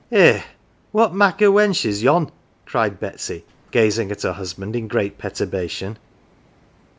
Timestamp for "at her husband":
4.11-4.75